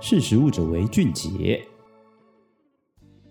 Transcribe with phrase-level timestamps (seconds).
[0.00, 1.60] 识时务者为俊杰。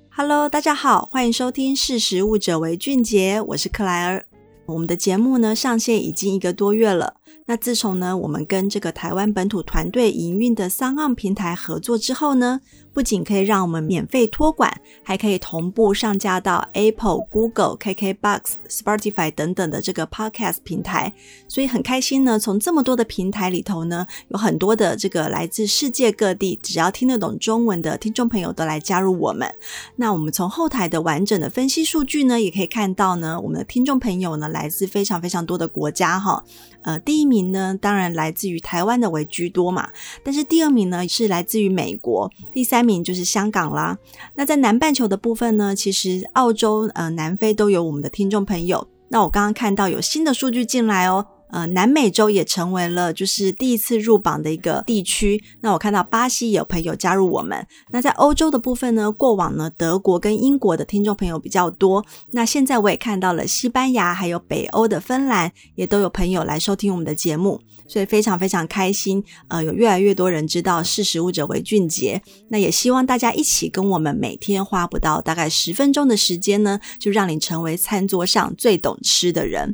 [0.09, 4.25] Hello，大家好，欢迎收听《识时务者为俊杰》，我是克莱尔。
[4.65, 7.16] 我们的节目呢，上线已经一个多月了。
[7.45, 12.59] 那自从呢，我们跟这个台湾本土团队营运的桑盎平台合作之后呢，
[12.93, 14.69] 不仅可以让我们免费托管，
[15.01, 21.13] 还可以同步上架到 Apple、Google、KKBox、Spotify 等等的这个 Podcast 平台。
[21.47, 29.49] 所以很开心呢，从这么多的平台里头呢，有很多的这个来自世界各地，只要听得懂中文的听众朋友都来加入我们。
[29.95, 36.43] 那我们从后台的完整的分析数据呢，也可以看到呢，我们的听众朋友呢，来自非常非常多的国家哈。
[36.87, 39.89] 呃，第一名呢，当然来自于台湾的为居多嘛，
[40.23, 43.97] 但是第二名呢是来自于美国，第三名就是香港啦。
[44.35, 48.87] 那在南半球的部分呢，其实澳洲、呃南非都有我们的听众朋友。
[49.09, 51.25] 那我刚刚看到有新的数据进来哦。
[51.49, 55.41] 呃，南美洲也成为了就是第一次入榜的一个地区。
[55.61, 57.65] 那我看到巴西有朋友加入我们。
[57.91, 62.05] 那在欧洲的部分呢，过往呢德国跟英国的听众朋友比较多。
[62.31, 69.23] 那现在我也看到了西班牙还有北欧的芬兰也都有朋友来收听我们的节目，所以非常非常开心。
[69.47, 72.21] 呃，有越来越多人知道识食物者为俊杰。
[72.49, 79.73] 那也希望大家一起跟我们每天花不到大概十分钟的时间呢，就让你成为餐桌上最懂吃的人。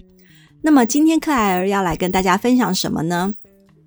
[0.63, 3.35] 那么今天克莱尔要来跟大家分享什么呢？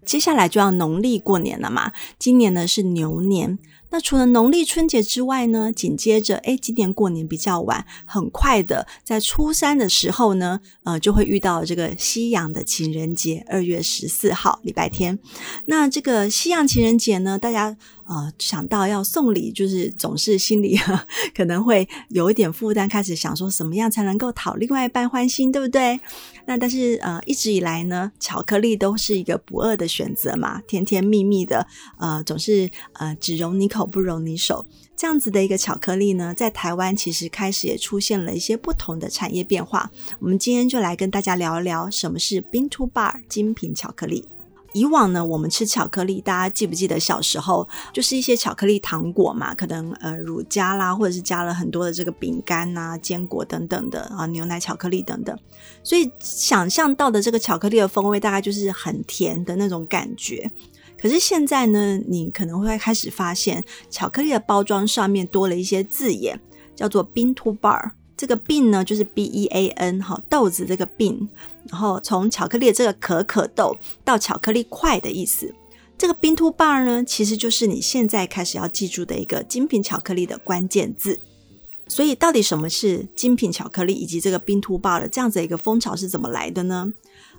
[0.05, 3.59] 接下来就要农历过年了嘛，今年呢是牛年。
[3.91, 15.19] 那除了农历春节之外呢，紧接着，诶，今年过年比较晚，很快的，在初三的时候呢，呃，就会遇到这个西洋的情人节，二月十四号，礼拜天。
[15.67, 20.77] 那这个西洋情人节呢，大家呃想到要送礼，就是总是心里
[21.35, 25.99] 可能会有一点负担，开始想说什么样才能够讨另外一半欢心，对不对？
[26.47, 31.67] 那但是呃，一直以来呢，巧克力都是一个不二的选择嘛，甜甜蜜蜜的，
[31.99, 33.87] 呃，总是呃只容你口。
[33.87, 34.67] 不容你手，
[34.97, 39.91] 这样子的一个巧克力呢，在台湾其实开始也出现了一些不同的产业变化。
[40.19, 44.25] 我们今天就来跟大家聊一聊什么是 Bean to Bar 精品巧克力。
[44.77, 49.55] 以往呢，我们吃巧克力，大家记不记得小时候就是一些巧克力糖果嘛？
[49.55, 55.35] 可能呃乳加啦，或者是加了很多的这个饼干啊、坚果等等的啊，牛奶巧克力等等。
[55.83, 60.51] 所以想象到的这个巧克力的风味，大概就是很甜的那种感觉。
[61.01, 66.39] 可是现在呢，你可能会开始发现，巧克力的包装上面多了一些字眼，
[66.75, 67.93] 叫做 “bean to bar”。
[68.17, 71.29] 这个 “bean” 呢，就是 B E A N 哈豆子这个 “bean”，
[71.69, 75.55] 然后从巧克力这个可可豆到巧克力块的意思。
[75.99, 81.21] 这个 “bean to bar” 呢，其实就是你现在开始要记住的一个精品巧克力的关键字。
[81.89, 86.93] 所以，到底什么是精品巧克力，以及这个 “bean to bar” 的这样子的一个风潮是怎么来的呢？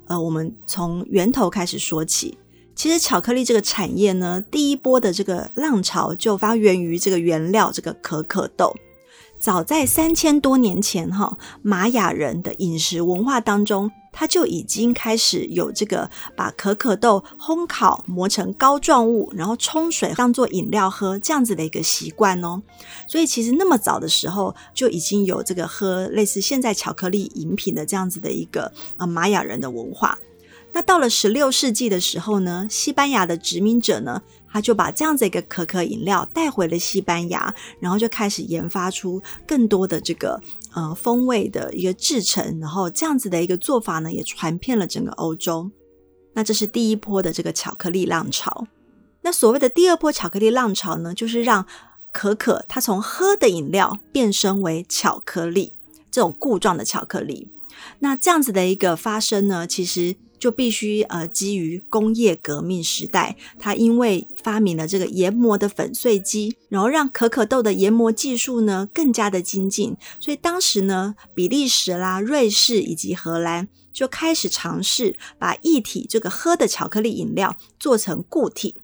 [0.06, 2.38] 呃，我们从源头开始说起。
[2.74, 8.74] 其实巧克力这个产业呢，第一波的这个浪潮就发源于这个原料这个可可豆。
[9.48, 22.62] 早在三千多年前，哈，玛雅人的饮食文化当中，他就已经开始有这个把可可豆烘烤磨成膏状物，然后冲水当做饮料喝这样子的一个习惯哦。
[23.08, 30.20] 所以其实那么早的时候就已经有这个喝类似现在巧克力饮品的这样子的一个呃玛雅人的文化。
[30.78, 40.40] 那到了十六世纪的时候呢，西班牙的殖民者呢，他就把这样子一个可可饮料带回了西班牙，然后就开始研发出更多的这个
[40.76, 45.72] 呃风味的一个制成，然后这样子的一个做法呢，也传遍了整个欧洲。
[46.34, 48.68] 那这是第一波的这个巧克力浪潮。
[49.24, 51.66] 那所谓的第二波巧克力浪潮呢，就是让
[52.14, 55.74] 可可它从喝的饮料变身为巧克力
[56.12, 57.50] 这种固状的巧克力。
[57.98, 60.18] 那这样子的一个发生呢，其实。
[60.40, 78.76] 就必须呃，基于工业革命时代，它因为发明了这个研磨的粉碎机，然后让可可豆的研磨技术呢更加的精进，所以当时呢，比利时啦、瑞士以及荷兰就开始尝试把液体这个喝的巧克力饮料做成固体，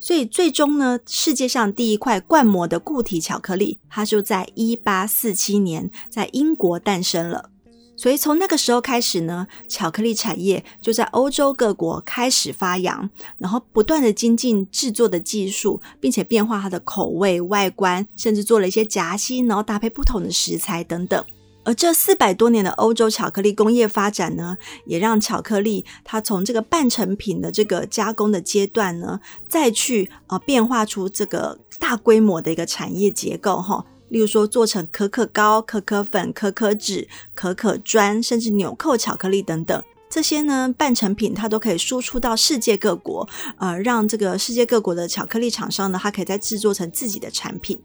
[0.00, 7.50] 所以最终呢，世界上第一块灌模的固体巧克力，它就在一八四七年在英国诞生了。
[7.96, 13.08] 所以从那个时候开始呢，巧克力产业就在欧洲各国开始发扬，
[13.38, 21.24] 然后不断的精进制作的技术，并且变化它的口味、外观，甚至做了一些夹心，然后搭配不同的食材等等。
[21.66, 29.18] 而这四百多年的欧洲巧克力工业发展呢，也让巧克力它从这个半成品的这个加工的阶段呢，
[29.48, 33.86] 再去呃变化出这个大规模的一个产业结构哈。
[34.14, 43.28] 例如说，做成可可膏、可可粉、可可脂、可可砖，甚至纽扣巧克力等等，这些呢半成品它都可以输出到世界各国，
[43.58, 47.76] 呃，让这个世界各国的巧克力厂商呢，它可以再制作成自己的产品。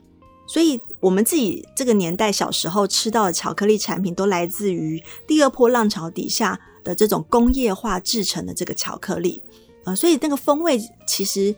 [0.45, 9.41] 所以，我们自己这个年代小时候吃到的巧克力产品，都来自于第二波浪潮底下的这种工业化制成的这个巧克力，
[9.85, 11.55] 呃，所以那个风味其实。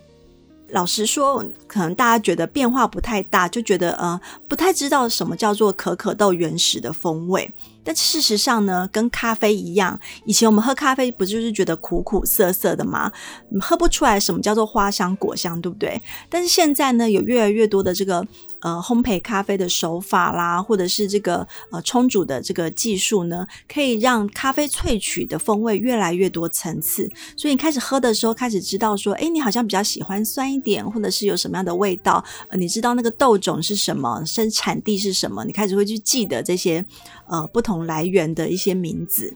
[0.71, 7.51] 老实说，可能大家觉得变化不太大，就觉得呃不太知道什么叫做可可豆原始的风味。
[7.83, 13.11] 但事实上呢，跟咖啡一样，以前我们喝咖啡不就是觉得苦苦涩涩的吗？
[13.59, 16.01] 喝不出来什么叫做花香果香，对不对？
[16.29, 18.25] 但是现在呢，有越来越多的这个
[18.61, 27.09] 呃烘焙咖啡的手法啦，或者是这个呃冲煮的这个技术呢，可以让咖啡萃取的风味越来越多层次。
[27.35, 32.23] 所以你开始喝的时候，开始知道说，哎，你好像比较喜欢酸一点，或者是有什么样的味道？
[32.47, 35.43] 呃，你知道那个豆种是什么，生产地是什么？
[35.43, 36.85] 你开始会去记得这些
[37.27, 37.81] 呃不同。
[37.81, 39.35] 来源的一些名字，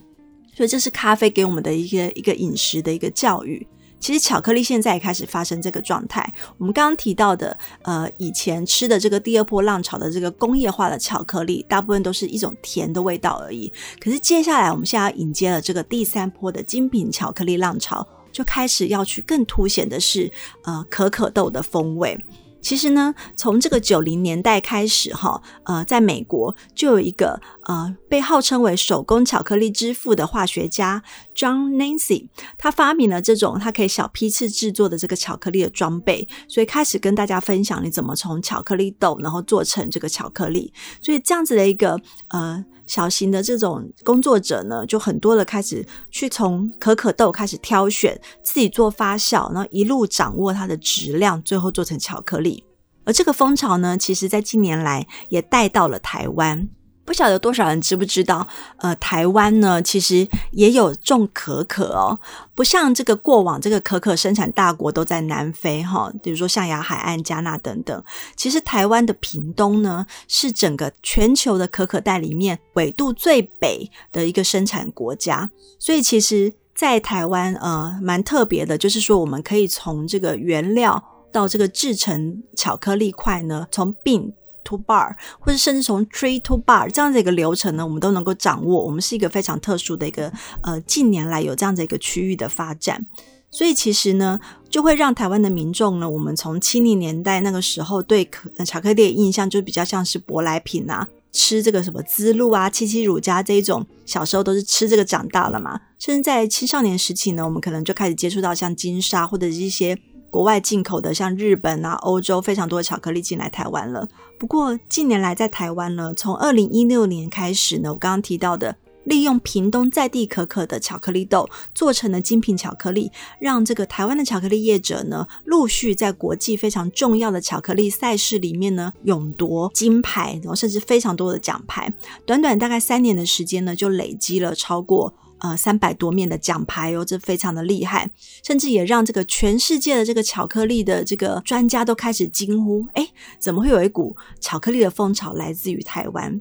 [0.54, 3.66] 所以这是咖啡给我们的一个一个饮食的一个教育。
[4.06, 6.32] 其实巧克力现在也开始发生这个状态。
[6.58, 13.72] 我们刚刚提到的，呃，以前吃的这个第二波浪潮的这个工业化的巧克力，大部分都是一种甜的味道而已。
[13.98, 20.30] 可是接下来我们现在要迎接了这个第三波的精品巧克力浪潮，就开始要去更凸显的是，
[20.62, 22.16] 呃，可可豆的风味。
[22.60, 31.02] 其实呢，从这个九零年代开始，哈，呃，在美国就有一个呃被号称为手工巧克力之父的化学家
[31.34, 40.72] John Nancy，他发明了这种他可以小批次制作的这个巧克力的装备，所以开始跟大家分享你怎么从巧克力豆然后做成这个巧克力。
[41.02, 52.64] 所以这样子的一个呃小型的这种工作者呢，就很多的开始去从可可豆开始挑选，自己做发酵，然后一路掌握它的质量，最后做成巧克力。
[53.04, 56.68] 而这个风潮呢，其实在近年来也带到了台湾。
[57.06, 58.46] 不晓得多少人知不知道，
[58.78, 62.18] 呃，台湾呢，其实也有种可可哦。
[62.54, 68.04] 不像这个过往这个可可生产大国都在南非哈，比如说象牙海岸、加纳等等。
[68.34, 75.48] 其实台湾的屏东呢，是整个全球的可可带里面纬度最北的一个生产国家。
[75.78, 81.02] 所以其实，在台湾呃，蛮特别的，就是说我们可以从这个原料。
[81.32, 84.32] 到这个制成巧克力块呢，从病
[84.66, 88.84] to bar，或者甚至从 tree to bar 这样的一个流程呢，我们都能够掌握。
[88.84, 90.32] 我们是一个非常特殊的一个
[90.62, 93.06] 呃，近年来有这样的一个区域的发展，
[93.50, 105.80] 所以其实呢，就会让台湾的民众呢，我们从七零年代那个时候对可巧克力的印象就比较像是舶来品啊，吃这个什么滋露啊、七七乳加这一种，小时候都是吃这个长大了嘛。
[105.98, 109.96] 甚至在青少年时期呢，我们可能就开始接触到像金沙或者是一些。
[110.36, 114.06] 国外进口的，像日本啊、欧洲非常多的巧克力进来台湾了。
[114.38, 123.10] 不过近年来在台湾呢，从二零一六年开始呢，我刚刚提到的利用屏东在地可可的巧克力豆做成了精品巧克力，
[123.40, 131.90] 让这个台湾的巧克力业者呢，陆续在国际非常重要的巧克力赛事里面呢，勇夺金牌，然后甚至非常多的奖牌。
[132.26, 135.14] 短短大概三年的时间呢，就累积了超过。
[135.38, 138.10] 呃，三百多面的奖牌哦，这非常的厉害，
[138.42, 146.40] 甚至也让这个全世界的这个巧克力的这个专家都开始惊呼：哎，怎么会有一股巧克力的风潮来自于台湾？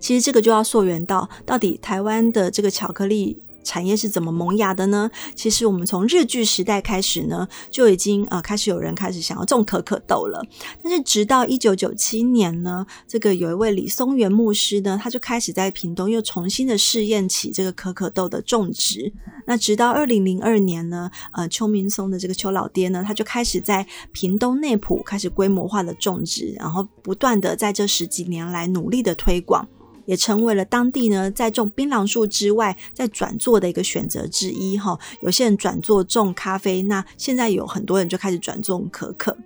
[0.00, 3.40] 其实这个就要溯源到，到底台湾的这个巧克力。
[3.62, 5.10] 产业是怎么萌芽的呢？
[5.34, 10.44] 其实我们从日据时代开始呢，就已经呃开始有人开始想要种可可豆了。
[10.82, 19.12] 但是直到一九九七年呢，这个有一位李松元牧师呢，他就开始在屏东又重新的试验起这个可可豆的种植。
[19.46, 29.66] 那直到二零零二年呢，呃，邱明松的这个邱老爹呢，他就开始在屏东内埔开始规模化的种植，然后不断的在这十几年来努力的推广。
[30.06, 34.98] 也成为了当地呢，在种槟榔树之外，在转做的一个选择之一哈。
[35.22, 39.36] 有些人转做种咖啡，那现在有很多人就开始转种可可。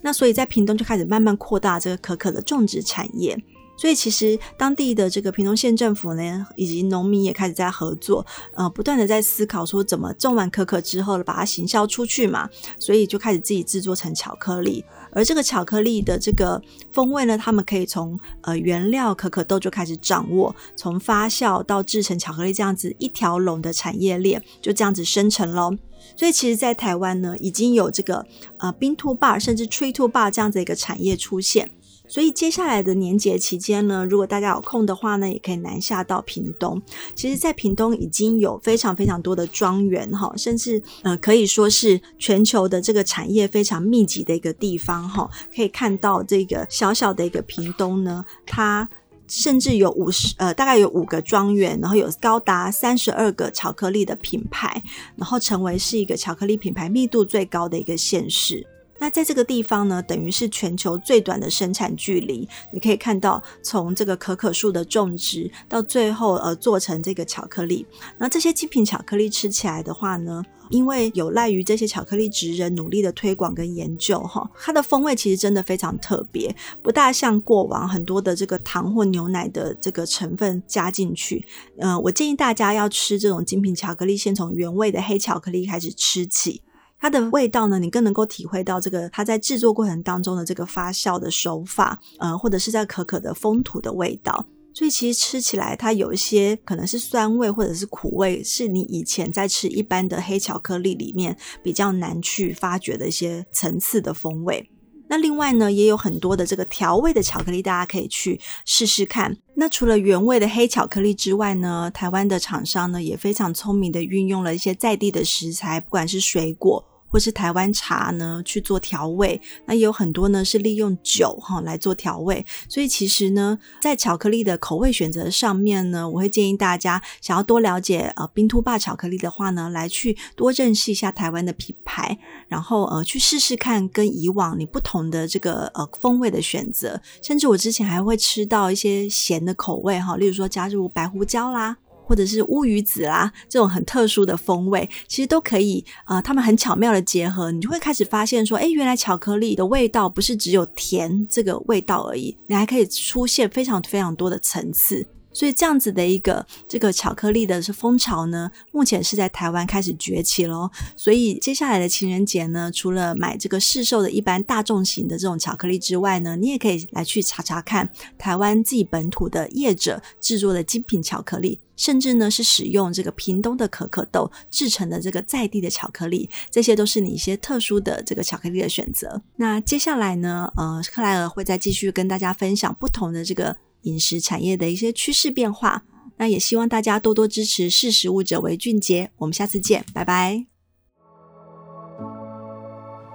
[0.00, 3.36] 那所以在屏东就开始慢慢扩大这个可可的种植产业。
[3.76, 8.24] 所以其实当地的这个屏东县政府呢，以及农民也开始在合作，
[8.54, 12.48] 呃，不断的在思考说怎么种完可可之后把它行销出去嘛。
[12.78, 14.84] 所以就开始自己制作成巧克力。
[15.14, 16.62] 而这个巧克力的这个
[16.92, 25.76] 风味呢，他们可以从呃原料可可豆就开始掌握，从发酵到制成巧克力这样子一条龙的产业链就这样子生成喽。
[26.16, 28.26] 所以其实，在台湾呢，已经有这个
[28.58, 31.70] 呃 bean to bar 甚至 tree to bar 这样子一个产业出现。
[32.12, 36.78] 所以接下来的年节期间呢，如果大家有空的话呢，也可以南下到屏东。
[37.14, 45.26] 其实，在屏东已经有非常非常多的庄园哈，甚至呃可以说是全球的这个产业非常密集的一个地方哈。
[45.56, 48.86] 可以看到这个小小的一个屏东呢，它
[49.26, 54.82] 甚至有五十呃，大概有五个庄园，然后有高达三十二个巧克力的品牌，
[55.16, 58.66] 然后成为是一个巧克力品牌密度最高的一个县市。
[59.02, 62.48] 那在这个地方呢，等于是全球最短的生产距离。
[62.72, 67.84] 你可以看到，从这个可可树的种植到最后呃做成这个巧克力。
[68.16, 70.40] 那这些精品巧克力吃起来的话呢，
[70.70, 81.44] 因为有赖于这些巧克力职人努力的推广跟研究，哈，它的风味其实真的非常特别，不大像过往很多的这个糖或牛奶的这个成分加进去。
[81.76, 86.62] 呃，我建议大家要吃这种精品巧克力，先从原味的黑巧克力开始吃起。
[87.02, 94.46] 它的味道呢，你更能够体会到这个它在制作过程当中的这个发酵的手法，呃，或者是在可可的风土的味道。
[94.72, 104.70] 所以其实吃起来，它有一些可能是酸味或者是苦味，是你以前在吃一般的黑巧克力里面比较难去发掘的一些层次的风味。
[105.08, 109.36] 那另外呢，也有很多的这个调味的巧克力，大家可以去试试看。
[109.56, 116.84] 那除了原味的黑巧克力之外呢，台湾的厂商呢也非常聪明的运用了一些在地的食材，不管是水果。
[117.12, 141.76] 或是台湾茶呢去做调味，那也有很多呢是利用酒哈来做调味，所以其实呢，在巧克力的口味选择上面呢，我会建议大家想要多了解呃冰兔爸巧克力的话呢，来去多认识一下台湾的品牌，然后呃去试试看跟以往你不同的这个呃风味的选择，甚至我之前还会吃到一些咸的口味哈，例如说加入白胡椒啦。
[142.04, 155.06] 或者是乌鱼子啦，这种很特殊的风味，其实都可以，呃，他们很巧妙的结合，你就会开始发现说，哎，原来巧克力的味道不是只有甜这个味道而已，你还可以出现非常非常多的层次。
[155.32, 160.70] 所以这样子的一个这个巧克力的是风潮呢，目前是在台湾开始崛起咯。
[160.96, 179.22] 所以接下来的情人节呢，除了买这个市售的一般大众型的这种巧克力之外呢，你也可以来去查查看台湾自己本土的业者制作的精品巧克力，甚至呢是使用这个屏东的可可豆制成的这个在地的巧克力，这些都是你一些特殊的这个巧克力的选择。
[179.36, 183.56] 那接下来呢，呃，克莱尔会再继续跟大家分享不同的这个。
[183.82, 185.84] 饮食产业的一些趋势变化，
[186.16, 189.10] 那也希望大家多多支持“识时务者为俊杰”。
[189.18, 190.46] 我们下次见，拜拜。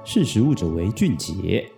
[0.04, 1.70] 识时务者为俊杰。